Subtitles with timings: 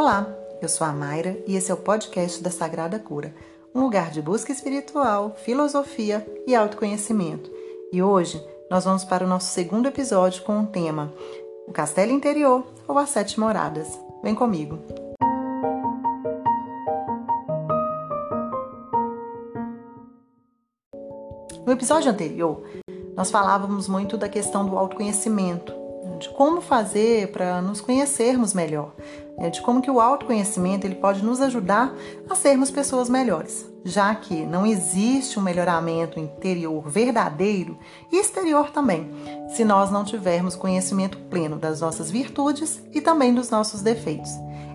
[0.00, 0.32] Olá,
[0.62, 3.34] eu sou a Mayra e esse é o podcast da Sagrada Cura,
[3.74, 7.50] um lugar de busca espiritual, filosofia e autoconhecimento.
[7.92, 8.40] E hoje
[8.70, 11.12] nós vamos para o nosso segundo episódio com o tema
[11.66, 13.98] O Castelo Interior ou as Sete Moradas.
[14.22, 14.78] Vem comigo!
[21.66, 22.62] No episódio anterior,
[23.16, 25.74] nós falávamos muito da questão do autoconhecimento,
[26.20, 28.92] de como fazer para nos conhecermos melhor,
[29.38, 29.50] né?
[29.50, 31.94] de como que o autoconhecimento ele pode nos ajudar
[32.28, 37.78] a sermos pessoas melhores, já que não existe um melhoramento interior verdadeiro
[38.10, 39.10] e exterior também,
[39.54, 44.30] se nós não tivermos conhecimento pleno das nossas virtudes e também dos nossos defeitos.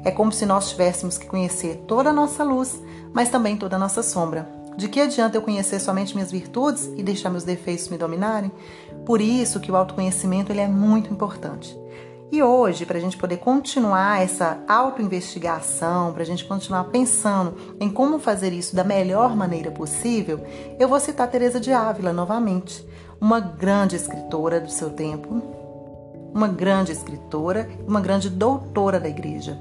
[0.05, 2.81] É como se nós tivéssemos que conhecer toda a nossa luz,
[3.13, 7.03] mas também toda a nossa sombra de que adianta eu conhecer somente minhas virtudes e
[7.03, 8.51] deixar meus defeitos me dominarem?
[9.05, 11.77] Por isso que o autoconhecimento ele é muito importante.
[12.31, 17.89] E hoje, para a gente poder continuar essa autoinvestigação, para a gente continuar pensando em
[17.89, 20.43] como fazer isso da melhor maneira possível,
[20.79, 22.83] eu vou citar Teresa de Ávila novamente,
[23.21, 25.41] uma grande escritora do seu tempo,
[26.33, 29.59] uma grande escritora, uma grande doutora da igreja.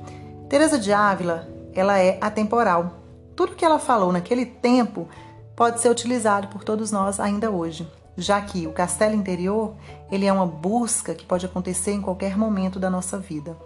[0.49, 3.03] Teresa de Ávila, ela é atemporal
[3.35, 5.09] tudo que ela falou naquele tempo
[5.57, 9.75] pode ser utilizado por todos nós ainda hoje, já que o castelo interior
[10.11, 13.57] ele é uma busca que pode acontecer em qualquer momento da nossa vida.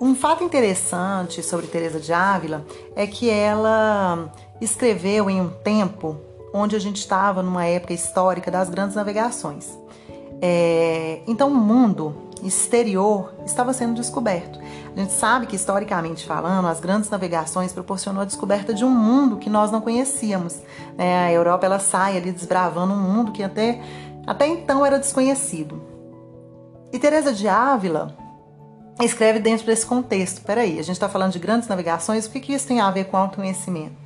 [0.00, 6.16] Um fato interessante sobre Teresa de Ávila é que ela escreveu em um tempo
[6.52, 9.78] onde a gente estava numa época histórica das grandes navegações.
[10.40, 14.58] É, então o mundo exterior estava sendo descoberto.
[14.94, 19.38] A gente sabe que, historicamente falando, as grandes navegações proporcionou a descoberta de um mundo
[19.38, 20.60] que nós não conhecíamos.
[20.96, 21.24] Né?
[21.24, 23.80] A Europa ela sai ali desbravando um mundo que até,
[24.26, 25.82] até então era desconhecido.
[26.92, 28.14] E Teresa de Ávila
[29.00, 30.42] escreve dentro desse contexto.
[30.42, 33.04] Peraí, a gente está falando de grandes navegações, o que, que isso tem a ver
[33.04, 33.96] com autoconhecimento?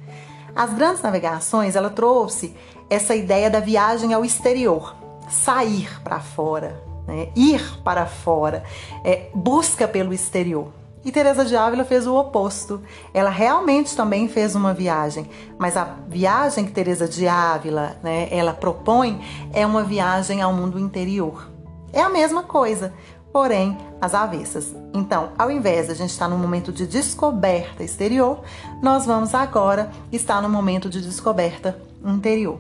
[0.55, 2.55] As grandes navegações, ela trouxe
[2.89, 4.97] essa ideia da viagem ao exterior,
[5.29, 7.29] sair para fora, né?
[7.35, 8.65] ir para fora,
[9.05, 10.73] é, busca pelo exterior.
[11.07, 12.83] E Teresa de Ávila fez o oposto.
[13.15, 18.53] Ela realmente também fez uma viagem, mas a viagem que Teresa de Ávila, né, ela
[18.53, 19.21] propõe
[19.53, 21.49] é uma viagem ao mundo interior.
[21.93, 22.93] É a mesma coisa,
[23.33, 24.75] porém as avessas.
[24.93, 28.41] Então, ao invés de a gente estar no momento de descoberta exterior,
[28.83, 32.59] nós vamos agora estar no momento de descoberta interior.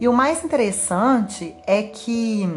[0.00, 2.48] E o mais interessante é que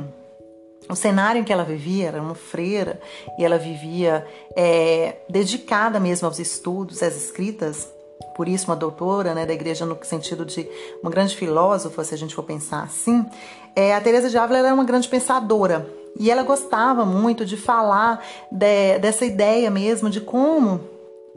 [0.91, 2.99] o cenário em que ela vivia era uma freira
[3.39, 7.87] e ela vivia é, dedicada mesmo aos estudos, às escritas,
[8.35, 10.67] por isso uma doutora né, da igreja no sentido de
[11.01, 13.25] uma grande filósofa, se a gente for pensar assim.
[13.73, 15.87] É, a Teresa de Ávila era uma grande pensadora
[16.19, 18.21] e ela gostava muito de falar
[18.51, 20.81] de, dessa ideia mesmo de como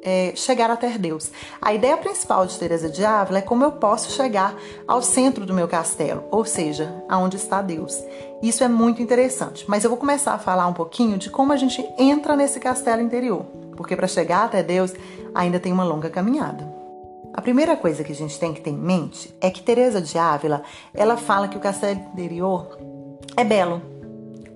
[0.04, 1.32] é, chegar até Deus.
[1.60, 4.54] A ideia principal de Teresa de Ávila é como eu posso chegar
[4.86, 7.98] ao centro do meu castelo, ou seja, aonde está Deus.
[8.42, 11.56] Isso é muito interessante, mas eu vou começar a falar um pouquinho de como a
[11.56, 13.44] gente entra nesse castelo interior,
[13.76, 14.92] porque para chegar até Deus
[15.34, 16.72] ainda tem uma longa caminhada.
[17.32, 20.16] A primeira coisa que a gente tem que ter em mente é que Teresa de
[20.16, 22.78] Ávila, ela fala que o castelo interior
[23.36, 23.82] é belo,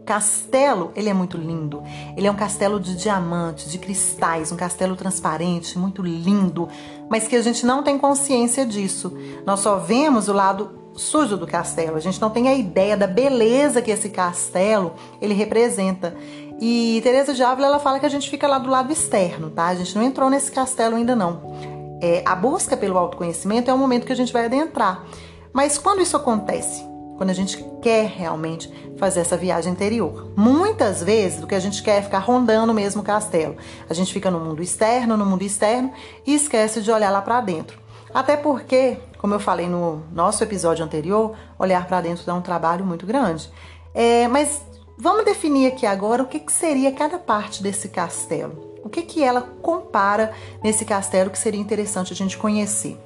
[0.08, 1.82] castelo, ele é muito lindo.
[2.16, 6.66] Ele é um castelo de diamantes, de cristais, um castelo transparente, muito lindo,
[7.10, 9.12] mas que a gente não tem consciência disso.
[9.44, 11.98] Nós só vemos o lado sujo do castelo.
[11.98, 16.16] A gente não tem a ideia da beleza que esse castelo ele representa.
[16.58, 19.66] E Teresa de Ávila ela fala que a gente fica lá do lado externo, tá?
[19.66, 21.52] A gente não entrou nesse castelo ainda não.
[22.00, 25.04] É, a busca pelo autoconhecimento é o momento que a gente vai adentrar.
[25.52, 26.82] Mas quando isso acontece?
[27.18, 30.32] Quando a gente quer realmente fazer essa viagem interior.
[30.36, 33.56] Muitas vezes, o que a gente quer é ficar rondando mesmo o castelo.
[33.90, 35.92] A gente fica no mundo externo, no mundo externo
[36.24, 37.78] e esquece de olhar lá para dentro.
[38.14, 42.84] Até porque, como eu falei no nosso episódio anterior, olhar para dentro dá um trabalho
[42.86, 43.50] muito grande.
[43.92, 44.62] É, mas
[44.96, 48.78] vamos definir aqui agora o que, que seria cada parte desse castelo.
[48.84, 50.32] O que, que ela compara
[50.62, 52.96] nesse castelo que seria interessante a gente conhecer.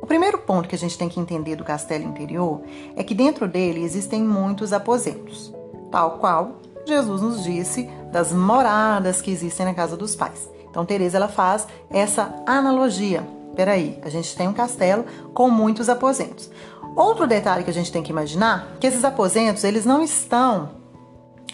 [0.00, 2.60] O primeiro ponto que a gente tem que entender do castelo interior
[2.94, 5.52] é que dentro dele existem muitos aposentos,
[5.90, 6.56] tal qual
[6.86, 10.48] Jesus nos disse das moradas que existem na casa dos pais.
[10.70, 13.26] Então Teresa ela faz essa analogia.
[13.56, 16.50] Peraí, a gente tem um castelo com muitos aposentos.
[16.94, 20.70] Outro detalhe que a gente tem que imaginar que esses aposentos eles não estão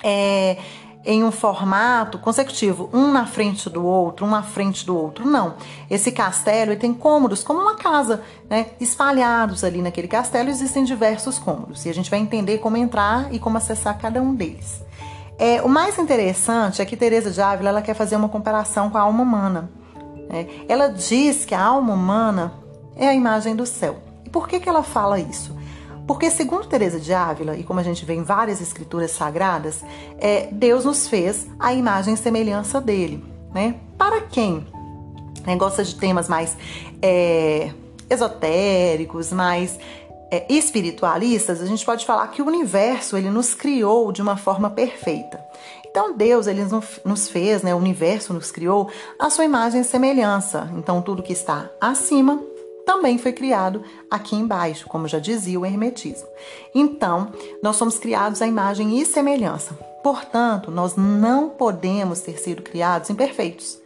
[0.03, 0.59] é,
[1.05, 5.27] em um formato consecutivo, um na frente do outro, um na frente do outro.
[5.27, 5.55] Não.
[5.91, 8.67] Esse castelo tem cômodos, como uma casa, né?
[8.81, 11.85] Espalhados ali naquele castelo existem diversos cômodos.
[11.85, 14.83] E a gente vai entender como entrar e como acessar cada um deles.
[15.39, 18.99] É, o mais interessante é que Teresa de Ávila ela quer fazer uma comparação com
[18.99, 19.71] a alma humana.
[20.29, 20.47] Né?
[20.69, 22.53] Ela diz que a alma humana
[22.97, 23.97] é a imagem do céu.
[24.25, 25.57] E por que, que ela fala isso?
[26.07, 29.85] Porque, segundo Teresa de Ávila, e como a gente vê em várias escrituras sagradas,
[30.19, 33.25] é, Deus nos fez a imagem e semelhança dele.
[33.55, 33.77] Né?
[33.97, 34.67] Para quem
[35.47, 36.57] né, gosta de temas mais
[37.01, 37.71] é,
[38.11, 39.79] esotéricos, mais
[40.31, 44.71] é, espiritualistas, a gente pode falar que o universo ele nos criou de uma forma
[44.71, 45.41] perfeita.
[45.89, 46.63] Então Deus ele
[47.05, 50.73] nos fez, né, o universo nos criou a sua imagem e semelhança.
[50.79, 52.43] Então tudo que está acima
[52.85, 56.27] também foi criado aqui embaixo, como já dizia o hermetismo.
[56.75, 57.33] Então,
[57.63, 59.75] nós somos criados à imagem e semelhança.
[60.03, 63.81] Portanto, nós não podemos ter sido criados imperfeitos.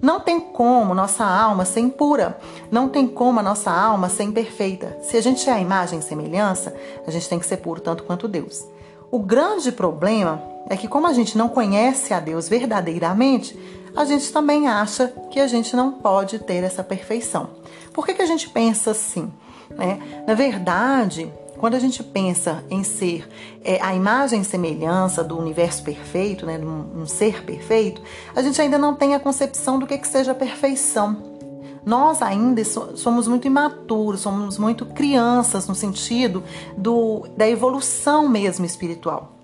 [0.00, 2.38] Não tem como nossa alma ser impura,
[2.70, 4.98] não tem como a nossa alma ser imperfeita.
[5.00, 6.74] Se a gente é a imagem e semelhança,
[7.06, 8.64] a gente tem que ser puro tanto quanto Deus.
[9.10, 13.58] O grande problema é que, como a gente não conhece a Deus verdadeiramente,
[13.96, 17.48] a gente também acha que a gente não pode ter essa perfeição.
[17.92, 19.32] Por que, que a gente pensa assim?
[19.70, 19.98] Né?
[20.26, 23.26] Na verdade, quando a gente pensa em ser
[23.64, 28.02] é, a imagem e semelhança do universo perfeito, né, de um, um, ser perfeito,
[28.34, 31.34] a gente ainda não tem a concepção do que, que seja perfeição.
[31.84, 36.42] Nós ainda somos muito imaturos, somos muito crianças no sentido
[36.76, 39.35] do, da evolução mesmo espiritual.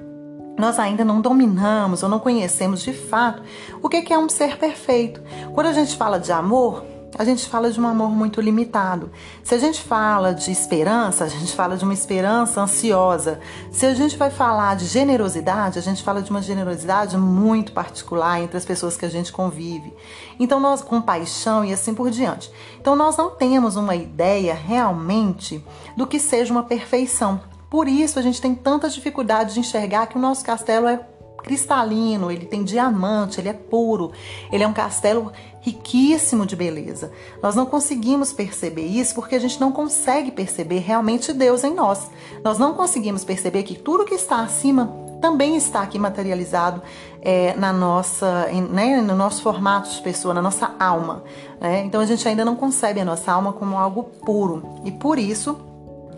[0.59, 3.43] Nós ainda não dominamos ou não conhecemos de fato
[3.83, 5.21] o que é um ser perfeito.
[5.55, 6.85] Quando a gente fala de amor,
[7.19, 9.11] a gente fala de um amor muito limitado.
[9.43, 13.39] Se a gente fala de esperança, a gente fala de uma esperança ansiosa.
[13.71, 18.41] Se a gente vai falar de generosidade, a gente fala de uma generosidade muito particular
[18.41, 19.93] entre as pessoas que a gente convive.
[20.41, 22.51] Então, nós, compaixão e assim por diante.
[22.81, 25.63] Então, nós não temos uma ideia realmente
[25.97, 27.52] do que seja uma perfeição.
[27.73, 31.01] Por isso, a gente tem tanta dificuldade de enxergar que o nosso castelo é
[31.39, 34.13] cristalino, ele tem diamante, ele é puro,
[34.53, 35.33] ele é um castelo
[35.63, 37.11] riquíssimo de beleza.
[37.43, 42.11] Nós não conseguimos perceber isso porque a gente não consegue perceber realmente Deus em nós.
[42.45, 46.83] Nós não conseguimos perceber que tudo que está acima também está aqui materializado
[47.23, 51.25] é, na nossa, né, no nosso formato de pessoa, na nossa alma.
[51.59, 51.85] Né?
[51.87, 55.72] Então a gente ainda não concebe a nossa alma como algo puro e por isso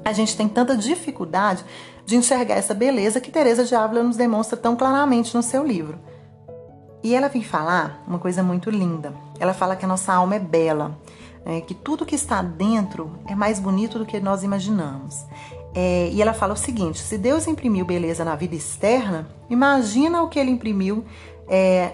[0.04, 1.64] a gente tem tanta dificuldade
[2.04, 5.98] de enxergar essa beleza que Teresa de Ávila nos demonstra tão claramente no seu livro.
[7.02, 9.14] E ela vem falar uma coisa muito linda.
[9.38, 10.98] Ela fala que a nossa alma é bela,
[11.44, 15.24] é, que tudo que está dentro é mais bonito do que nós imaginamos.
[15.74, 20.28] É, e ela fala o seguinte: se Deus imprimiu beleza na vida externa, imagina o
[20.28, 21.04] que Ele imprimiu
[21.48, 21.92] é,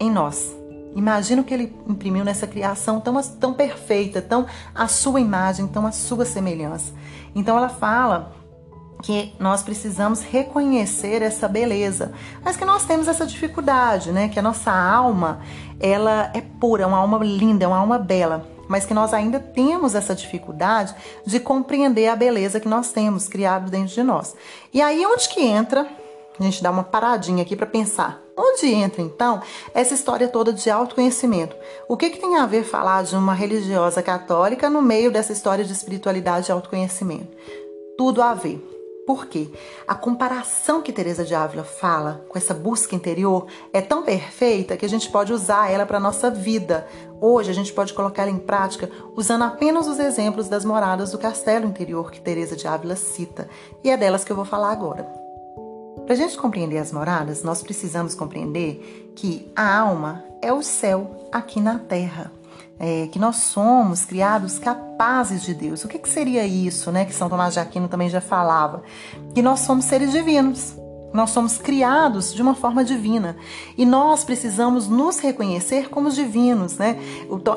[0.00, 0.56] em nós.
[0.94, 5.86] Imagina o que Ele imprimiu nessa criação tão, tão perfeita, tão a sua imagem, tão
[5.86, 6.92] a sua semelhança.
[7.34, 8.34] Então ela fala
[9.02, 12.12] que nós precisamos reconhecer essa beleza,
[12.44, 14.28] mas que nós temos essa dificuldade, né?
[14.28, 15.40] Que a nossa alma,
[15.80, 19.40] ela é pura, é uma alma linda, é uma alma bela, mas que nós ainda
[19.40, 20.94] temos essa dificuldade
[21.26, 24.36] de compreender a beleza que nós temos criado dentro de nós.
[24.72, 25.86] E aí onde que entra?
[26.38, 28.22] A gente dá uma paradinha aqui para pensar.
[28.36, 29.42] Onde entra então
[29.74, 31.54] essa história toda de autoconhecimento?
[31.88, 35.64] O que, que tem a ver falar de uma religiosa católica no meio dessa história
[35.64, 37.36] de espiritualidade e autoconhecimento?
[37.96, 38.66] Tudo a ver.
[39.06, 39.48] Por quê?
[39.86, 44.86] A comparação que Teresa de Ávila fala com essa busca interior é tão perfeita que
[44.86, 46.86] a gente pode usar ela para nossa vida.
[47.20, 51.18] Hoje a gente pode colocar ela em prática usando apenas os exemplos das moradas do
[51.18, 53.48] castelo interior que Teresa de Ávila cita,
[53.82, 55.21] e é delas que eu vou falar agora.
[56.04, 61.28] Para a gente compreender as moradas, nós precisamos compreender que a alma é o céu
[61.32, 62.30] aqui na terra
[62.82, 65.84] é, que nós somos criados capazes de Deus.
[65.84, 67.04] O que, que seria isso, né?
[67.04, 68.82] Que São Tomás de Aquino também já falava.
[69.32, 70.74] Que nós somos seres divinos.
[71.12, 73.36] Nós somos criados de uma forma divina
[73.76, 76.98] e nós precisamos nos reconhecer como divinos, né?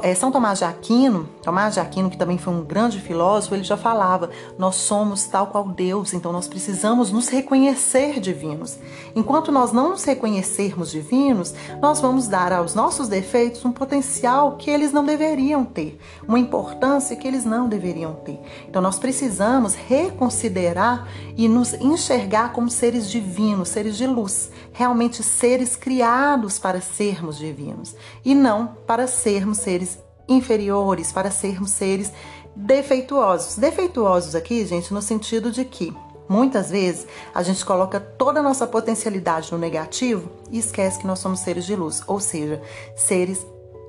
[0.01, 3.63] É, São Tomás de Aquino, Tomás de Aquino, que também foi um grande filósofo, ele
[3.63, 8.77] já falava: nós somos tal qual Deus, então nós precisamos nos reconhecer divinos.
[9.15, 14.69] Enquanto nós não nos reconhecermos divinos, nós vamos dar aos nossos defeitos um potencial que
[14.69, 15.97] eles não deveriam ter,
[16.27, 18.39] uma importância que eles não deveriam ter.
[18.67, 21.07] Então nós precisamos reconsiderar
[21.37, 27.37] e nos enxergar como seres divinos divinos, seres de luz, realmente seres criados para sermos
[27.37, 32.11] divinos e não para sermos seres inferiores, para sermos seres
[32.55, 33.57] defeituosos.
[33.57, 35.95] Defeituosos aqui, gente, no sentido de que
[36.27, 41.19] muitas vezes a gente coloca toda a nossa potencialidade no negativo e esquece que nós
[41.19, 42.61] somos seres de luz, ou seja,
[42.95, 43.45] seres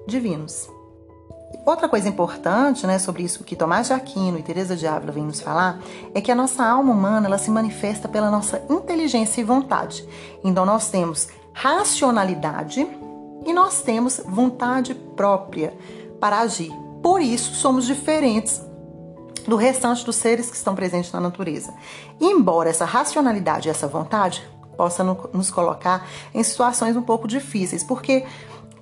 [0.06, 0.75] divinos.
[1.64, 5.24] Outra coisa importante, né, sobre isso que Tomás de Aquino e Teresa de Ávila vêm
[5.24, 5.80] nos falar,
[6.14, 10.06] é que a nossa alma humana, ela se manifesta pela nossa inteligência e vontade.
[10.44, 12.86] Então nós temos racionalidade
[13.44, 15.76] e nós temos vontade própria
[16.20, 16.72] para agir.
[17.02, 18.60] Por isso somos diferentes
[19.46, 21.72] do restante dos seres que estão presentes na natureza.
[22.20, 24.42] embora essa racionalidade e essa vontade
[24.76, 28.24] possa nos colocar em situações um pouco difíceis, porque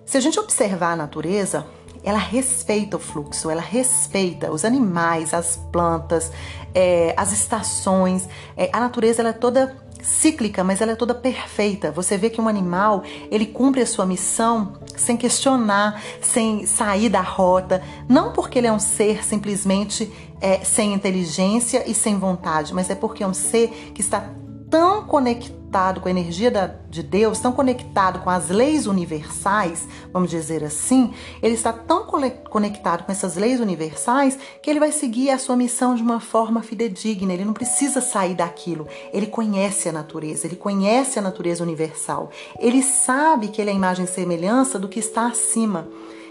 [0.04, 1.66] se a gente observar a natureza,
[2.04, 6.30] ela respeita o fluxo, ela respeita os animais, as plantas,
[6.74, 8.28] é, as estações.
[8.56, 11.90] É, a natureza ela é toda cíclica, mas ela é toda perfeita.
[11.90, 17.22] Você vê que um animal ele cumpre a sua missão sem questionar, sem sair da
[17.22, 22.90] rota, não porque ele é um ser simplesmente é, sem inteligência e sem vontade, mas
[22.90, 24.30] é porque é um ser que está
[24.68, 25.63] tão conectado
[26.00, 31.12] com a energia da, de Deus, tão conectado com as leis universais, vamos dizer assim,
[31.42, 35.96] ele está tão conectado com essas leis universais que ele vai seguir a sua missão
[35.96, 37.32] de uma forma fidedigna.
[37.32, 38.86] Ele não precisa sair daquilo.
[39.12, 42.30] Ele conhece a natureza, ele conhece a natureza universal.
[42.60, 45.88] Ele sabe que ele é a imagem e semelhança do que está acima.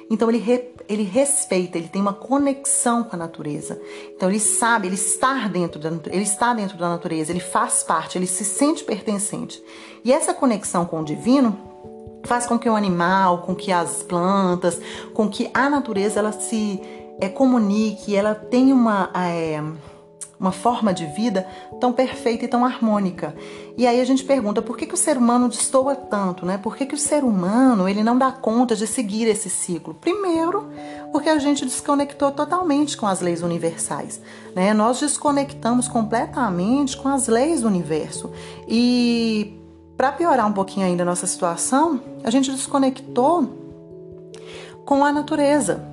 [0.09, 3.81] Então ele, re, ele respeita, ele tem uma conexão com a natureza.
[4.15, 8.17] Então ele sabe, ele está dentro da ele está dentro da natureza, ele faz parte,
[8.17, 9.63] ele se sente pertencente.
[10.03, 11.57] E essa conexão com o divino
[12.23, 14.79] faz com que o animal, com que as plantas,
[15.13, 16.81] com que a natureza ela se
[17.19, 19.61] é, comunique, ela tenha uma é,
[20.39, 21.47] uma forma de vida
[21.79, 23.33] tão perfeita e tão harmônica.
[23.75, 26.59] E aí a gente pergunta por que, que o ser humano destoa tanto, né?
[26.59, 29.95] Por que, que o ser humano ele não dá conta de seguir esse ciclo?
[29.95, 30.69] Primeiro,
[31.11, 34.21] porque a gente desconectou totalmente com as leis universais,
[34.55, 34.73] né?
[34.73, 38.31] Nós desconectamos completamente com as leis do universo
[38.67, 39.59] e
[39.97, 43.63] para piorar um pouquinho ainda a nossa situação, a gente desconectou
[44.85, 45.83] com a natureza,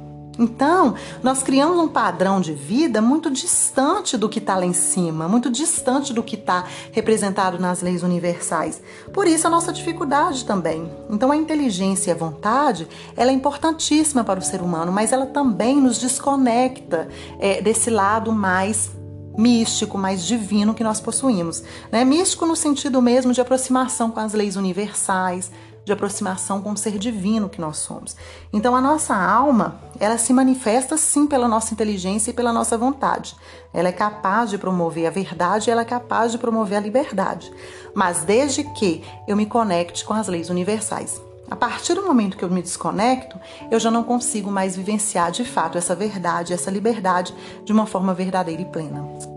[0.41, 5.29] então, nós criamos um padrão de vida muito distante do que está lá em cima,
[5.29, 8.81] muito distante do que está representado nas leis universais.
[9.13, 10.91] Por isso, a nossa dificuldade também.
[11.11, 15.27] Então, a inteligência e a vontade, ela é importantíssima para o ser humano, mas ela
[15.27, 17.07] também nos desconecta
[17.39, 18.91] é, desse lado mais
[19.37, 21.63] místico, mais divino que nós possuímos.
[21.93, 22.03] Né?
[22.03, 25.51] Místico no sentido mesmo de aproximação com as leis universais,
[25.91, 28.17] de aproximação com o ser divino que nós somos.
[28.53, 33.35] Então a nossa alma, ela se manifesta sim pela nossa inteligência e pela nossa vontade.
[33.75, 37.53] Ela é capaz de promover a verdade, ela é capaz de promover a liberdade.
[37.93, 41.21] Mas desde que eu me conecte com as leis universais.
[41.51, 43.37] A partir do momento que eu me desconecto,
[43.73, 48.15] eu já não consigo mais vivenciar de fato essa verdade, essa liberdade de uma forma
[48.15, 49.30] verdadeira e plena.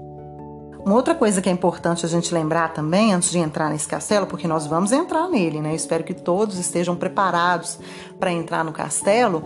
[0.86, 4.28] Uma outra coisa que é importante a gente lembrar também, antes de entrar nesse castelo,
[4.28, 5.72] porque nós vamos entrar nele, né?
[5.72, 7.80] Eu espero que todos estejam preparados
[8.20, 9.44] para entrar no castelo,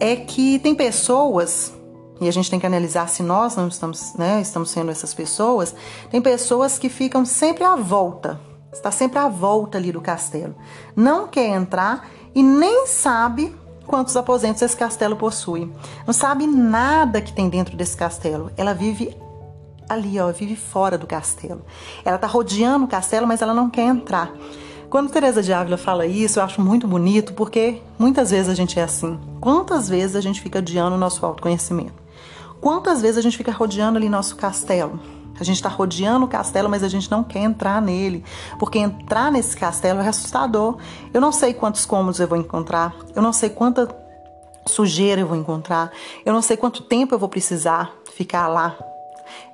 [0.00, 1.74] é que tem pessoas,
[2.18, 5.74] e a gente tem que analisar se nós não estamos, né, estamos sendo essas pessoas,
[6.10, 8.40] tem pessoas que ficam sempre à volta,
[8.72, 10.54] está sempre à volta ali do castelo.
[10.96, 13.54] Não quer entrar e nem sabe
[13.86, 15.70] quantos aposentos esse castelo possui.
[16.06, 18.50] Não sabe nada que tem dentro desse castelo.
[18.56, 19.16] Ela vive
[19.88, 21.62] ali, ó, vive fora do castelo.
[22.04, 24.32] Ela tá rodeando o castelo, mas ela não quer entrar.
[24.90, 28.78] Quando Teresa de Ávila fala isso, eu acho muito bonito, porque muitas vezes a gente
[28.78, 29.18] é assim.
[29.40, 31.92] Quantas vezes a gente fica adiando o nosso autoconhecimento?
[32.60, 34.98] Quantas vezes a gente fica rodeando ali nosso castelo?
[35.38, 38.24] A gente está rodeando o castelo, mas a gente não quer entrar nele,
[38.58, 40.78] porque entrar nesse castelo é assustador.
[41.12, 43.88] Eu não sei quantos cômodos eu vou encontrar, eu não sei quanta
[44.66, 45.92] sujeira eu vou encontrar,
[46.24, 48.76] eu não sei quanto tempo eu vou precisar ficar lá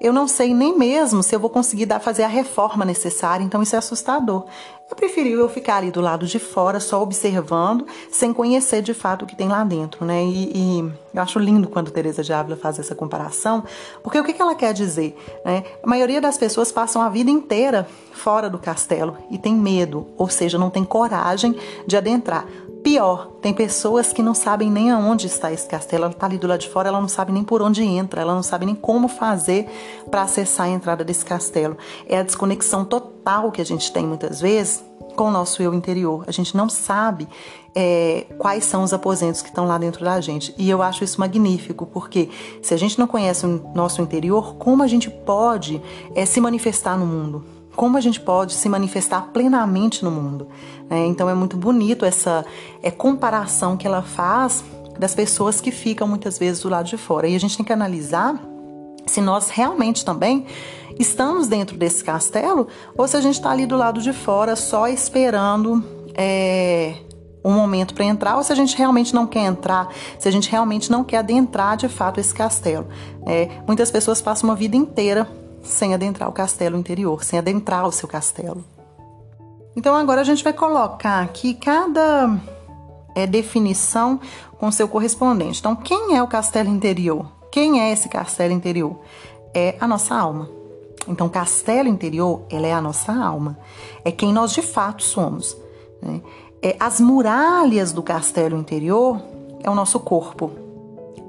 [0.05, 3.63] eu não sei nem mesmo se eu vou conseguir dar, fazer a reforma necessária, então
[3.63, 4.45] isso é assustador.
[4.91, 9.23] Eu preferi eu ficar ali do lado de fora, só observando, sem conhecer de fato
[9.23, 10.23] o que tem lá dentro, né?
[10.23, 13.65] E, e eu acho lindo quando Teresa de Ávila faz essa comparação,
[14.03, 15.17] porque o que, que ela quer dizer?
[15.43, 15.65] Né?
[15.83, 20.29] A maioria das pessoas passam a vida inteira fora do castelo e tem medo, ou
[20.29, 21.57] seja, não tem coragem
[21.87, 22.47] de adentrar.
[22.85, 26.05] Pior, tem pessoas que não sabem nem aonde está esse castelo.
[26.05, 28.35] Ela está ali do lado de fora, ela não sabe nem por onde entra, ela
[28.35, 29.67] não sabe nem como fazer
[30.11, 31.79] para acessar a entrada desse castelo.
[32.07, 34.85] É a desconexão total que a gente tem muitas vezes
[35.17, 36.25] com o nosso eu interior.
[36.27, 37.27] A gente não sabe
[37.75, 40.55] é, quais são os aposentos que estão lá dentro da gente.
[40.59, 42.29] E eu acho isso magnífico, porque
[42.61, 45.81] se a gente não conhece o nosso interior, como a gente pode
[46.15, 47.54] é, se manifestar no mundo?
[47.75, 50.49] Como a gente pode se manifestar plenamente no mundo.
[50.89, 51.07] Né?
[51.07, 52.45] Então é muito bonito essa
[52.83, 54.65] é, comparação que ela faz
[54.99, 57.27] das pessoas que ficam muitas vezes do lado de fora.
[57.27, 58.41] E a gente tem que analisar
[59.07, 60.47] se nós realmente também
[60.99, 64.87] estamos dentro desse castelo ou se a gente está ali do lado de fora só
[64.87, 66.95] esperando é,
[67.45, 69.89] um momento para entrar ou se a gente realmente não quer entrar,
[70.19, 72.87] se a gente realmente não quer adentrar de fato esse castelo.
[73.27, 75.29] É, muitas pessoas passam uma vida inteira
[75.65, 78.65] sem adentrar o castelo interior, sem adentrar o seu castelo.
[79.77, 82.39] Então agora a gente vai colocar aqui cada
[83.15, 84.21] é, definição
[84.59, 85.61] com seu correspondente.
[85.61, 87.31] Então, quem é o castelo interior?
[87.51, 88.99] Quem é esse castelo interior?
[89.55, 90.49] É a nossa alma.
[91.07, 93.59] Então, castelo interior, ela é a nossa alma.
[94.05, 95.57] É quem nós de fato somos.
[96.03, 96.21] Né?
[96.63, 99.21] É, as muralhas do castelo interior
[99.63, 100.64] é o nosso corpo.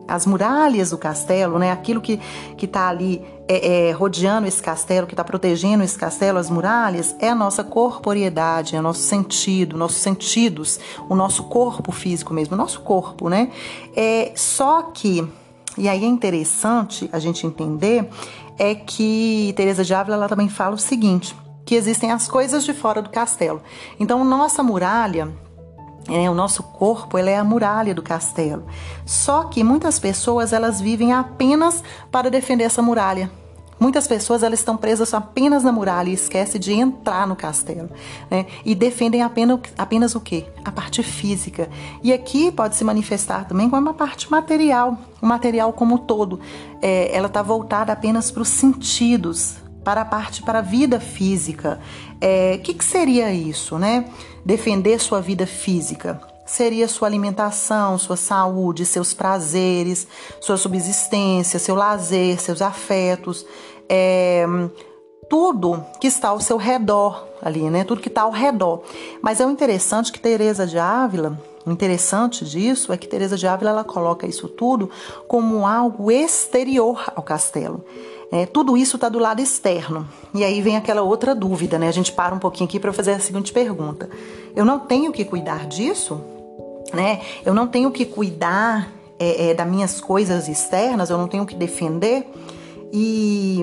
[0.07, 1.71] As muralhas do castelo, né?
[1.71, 2.19] Aquilo que
[2.61, 7.29] está ali é, é, rodeando esse castelo, que está protegendo esse castelo, as muralhas, é
[7.29, 12.57] a nossa corporeidade, é o nosso sentido, nossos sentidos, o nosso corpo físico mesmo, o
[12.57, 13.51] nosso corpo, né?
[13.95, 15.27] É, só que,
[15.77, 18.09] e aí é interessante a gente entender,
[18.57, 21.35] é que Teresa de Ávila ela também fala o seguinte:
[21.65, 23.61] que existem as coisas de fora do castelo.
[23.99, 25.31] Então, nossa muralha,
[26.09, 28.63] é, o nosso corpo, ele é a muralha do castelo.
[29.05, 33.29] Só que muitas pessoas elas vivem apenas para defender essa muralha.
[33.77, 37.89] Muitas pessoas elas estão presas apenas na muralha e esquecem de entrar no castelo.
[38.31, 38.45] Né?
[38.63, 40.45] E defendem apenas, apenas o quê?
[40.63, 41.69] A parte física.
[42.01, 46.39] E aqui pode se manifestar também como uma parte material, o material como um todo.
[46.81, 51.79] É, ela está voltada apenas para os sentidos, para a parte, para a vida física.
[52.13, 54.05] O é, que, que seria isso, né?
[54.43, 56.19] Defender sua vida física.
[56.45, 60.07] Seria sua alimentação, sua saúde, seus prazeres,
[60.41, 63.45] sua subsistência, seu lazer, seus afetos,
[63.87, 64.45] é,
[65.29, 67.83] tudo que está ao seu redor ali, né?
[67.83, 68.81] Tudo que está ao redor.
[69.21, 73.47] Mas é o interessante que Teresa de Ávila, o interessante disso é que Teresa de
[73.47, 74.89] Ávila ela coloca isso tudo
[75.27, 77.83] como algo exterior ao castelo.
[78.35, 80.05] É, tudo isso está do lado externo.
[80.33, 81.87] E aí vem aquela outra dúvida, né?
[81.87, 84.09] A gente para um pouquinho aqui para fazer a seguinte pergunta:
[84.53, 86.19] eu não tenho que cuidar disso,
[86.93, 87.21] né?
[87.45, 91.55] Eu não tenho que cuidar é, é, das minhas coisas externas, eu não tenho que
[91.55, 92.29] defender.
[92.91, 93.61] E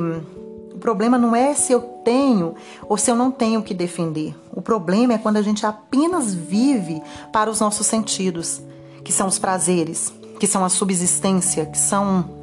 [0.74, 2.54] o problema não é se eu tenho
[2.88, 4.34] ou se eu não tenho que defender.
[4.54, 8.62] O problema é quando a gente apenas vive para os nossos sentidos,
[9.04, 12.40] que são os prazeres, que são a subsistência, que são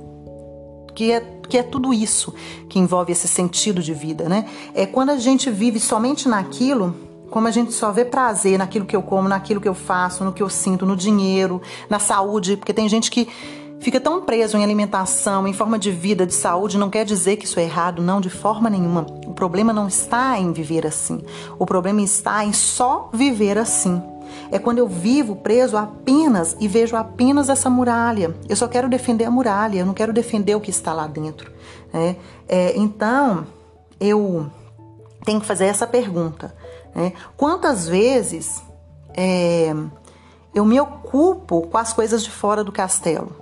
[0.99, 2.33] que é que é tudo isso
[2.67, 4.45] que envolve esse sentido de vida, né?
[4.75, 6.93] É quando a gente vive somente naquilo,
[7.29, 10.33] como a gente só vê prazer naquilo que eu como, naquilo que eu faço, no
[10.33, 13.29] que eu sinto, no dinheiro, na saúde, porque tem gente que
[13.79, 17.45] fica tão preso em alimentação, em forma de vida, de saúde, não quer dizer que
[17.45, 19.07] isso é errado, não, de forma nenhuma.
[19.25, 21.23] O problema não está em viver assim.
[21.57, 24.03] O problema está em só viver assim.
[24.51, 28.35] É quando eu vivo preso apenas e vejo apenas essa muralha.
[28.47, 31.51] Eu só quero defender a muralha, eu não quero defender o que está lá dentro.
[31.93, 32.15] Né?
[32.47, 33.45] É, então,
[33.99, 34.49] eu
[35.23, 36.55] tenho que fazer essa pergunta.
[36.95, 37.13] Né?
[37.37, 38.61] Quantas vezes
[39.13, 39.73] é,
[40.53, 43.35] eu me ocupo com as coisas de fora do castelo?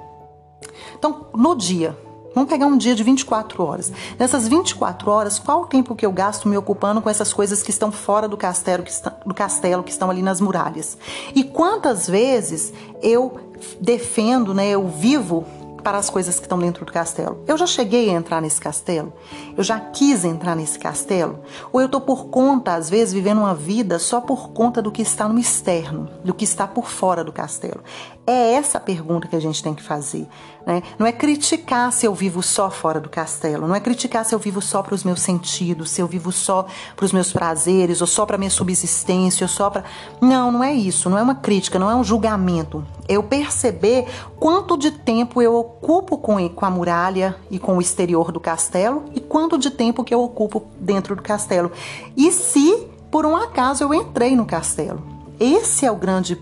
[0.98, 1.98] Então, no dia,
[2.38, 3.92] Vamos pegar um dia de 24 horas.
[4.20, 7.72] Nessas 24 horas, qual o tempo que eu gasto me ocupando com essas coisas que
[7.72, 11.00] estão fora do castelo, que estão, do castelo, que estão ali nas muralhas?
[11.34, 12.72] E quantas vezes
[13.02, 13.40] eu
[13.82, 15.48] defendo, né, eu vivo
[15.84, 17.44] para as coisas que estão dentro do castelo.
[17.48, 19.14] Eu já cheguei a entrar nesse castelo?
[19.58, 21.40] Eu já quis entrar nesse castelo?
[21.72, 25.02] Ou eu estou por conta, às vezes, vivendo uma vida só por conta do que
[25.02, 27.82] está no externo, do que está por fora do castelo?
[28.30, 30.28] É essa a pergunta que a gente tem que fazer.
[30.66, 30.84] Né?
[31.00, 34.40] Não é criticar se eu vivo só fora do castelo, não é criticar se eu
[34.40, 38.08] vivo só para os meus sentidos, se eu vivo só para os meus prazeres, ou
[38.08, 39.86] só para minha subsistência, ou só para.
[40.20, 42.86] Não, não é isso, não é uma crítica, não é um julgamento.
[43.08, 44.06] Eu perceber
[44.38, 49.06] quanto de tempo eu ocupo com, com a muralha e com o exterior do castelo
[49.16, 51.72] e quanto de tempo que eu ocupo dentro do castelo.
[52.18, 55.02] E se por um acaso eu entrei no castelo.
[55.40, 56.36] Esse é o grande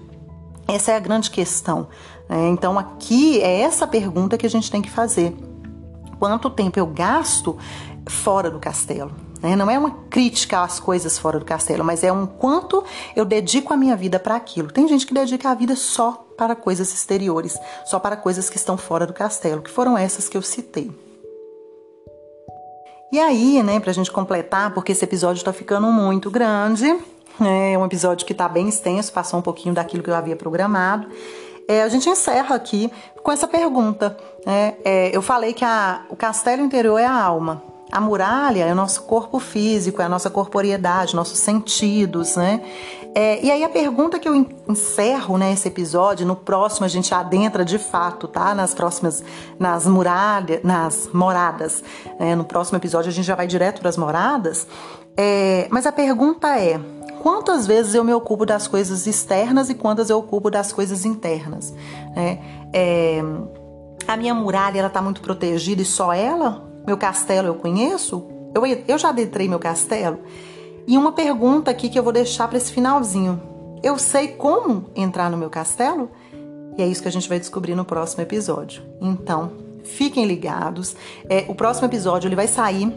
[0.68, 1.88] essa é a grande questão.
[2.30, 2.50] Né?
[2.50, 5.36] Então, aqui é essa pergunta que a gente tem que fazer:
[6.20, 7.58] quanto tempo eu gasto
[8.08, 9.12] fora do castelo?
[9.42, 9.56] Né?
[9.56, 12.84] Não é uma crítica às coisas fora do castelo, mas é um quanto
[13.16, 14.72] eu dedico a minha vida para aquilo.
[14.72, 18.78] Tem gente que dedica a vida só para coisas exteriores, só para coisas que estão
[18.78, 20.92] fora do castelo, que foram essas que eu citei.
[23.12, 27.00] E aí, né, pra gente completar, porque esse episódio tá ficando muito grande,
[27.42, 31.08] é um episódio que tá bem extenso, passou um pouquinho daquilo que eu havia programado.
[31.68, 32.92] É, a gente encerra aqui
[33.24, 34.16] com essa pergunta.
[34.46, 34.76] Né?
[34.84, 37.64] É, eu falei que a, o castelo interior é a alma.
[37.92, 42.62] A muralha é o nosso corpo físico, é a nossa corporeidade, nossos sentidos, né?
[43.14, 44.36] É, e aí a pergunta que eu
[44.68, 48.54] encerro né, episódio, no próximo a gente adentra de fato, tá?
[48.54, 49.24] Nas próximas,
[49.58, 51.82] nas muralhas, nas moradas.
[52.20, 52.36] Né?
[52.36, 54.68] No próximo episódio a gente já vai direto para as moradas.
[55.16, 56.78] É, mas a pergunta é:
[57.26, 61.74] quantas vezes eu me ocupo das coisas externas e quantas eu ocupo das coisas internas.
[62.16, 62.40] Né?
[62.72, 63.20] É,
[64.08, 66.64] a minha muralha ela está muito protegida e só ela?
[66.86, 68.28] Meu castelo eu conheço?
[68.54, 70.20] Eu, eu já adentrei meu castelo?
[70.86, 73.42] E uma pergunta aqui que eu vou deixar para esse finalzinho.
[73.82, 76.12] Eu sei como entrar no meu castelo?
[76.78, 78.84] E é isso que a gente vai descobrir no próximo episódio.
[79.02, 79.52] Então,
[79.84, 80.96] fiquem ligados.
[81.28, 82.94] É, o próximo episódio ele vai sair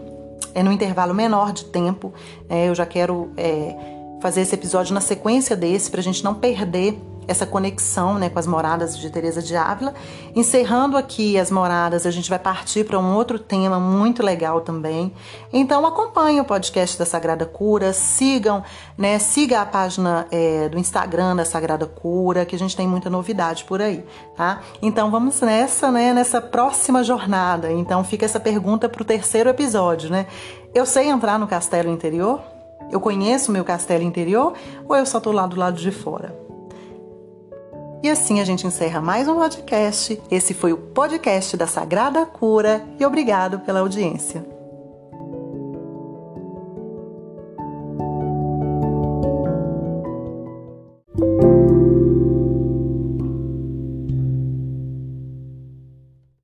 [0.55, 2.13] é no intervalo menor de tempo.
[2.47, 6.35] É, eu já quero é, fazer esse episódio na sequência desse para a gente não
[6.35, 9.93] perder essa conexão né, com as moradas de Teresa de Ávila.
[10.35, 15.13] Encerrando aqui as moradas, a gente vai partir para um outro tema muito legal também.
[15.53, 18.65] Então acompanhe o podcast da Sagrada Cura, sigam,
[18.97, 23.11] né, siga a página é, do Instagram da Sagrada Cura, que a gente tem muita
[23.11, 24.03] novidade por aí,
[24.35, 24.63] tá?
[24.81, 27.71] Então vamos nessa, né, nessa próxima jornada.
[27.71, 30.27] Então fica essa pergunta para o terceiro episódio, né?
[30.75, 32.41] Eu sei entrar no castelo interior?
[32.91, 34.55] Eu conheço o meu castelo interior
[34.89, 36.35] ou eu só estou lá do lado de fora?
[38.03, 40.21] E assim a gente encerra mais um podcast.
[40.31, 44.58] Esse foi o podcast da Sagrada Cura e obrigado pela audiência.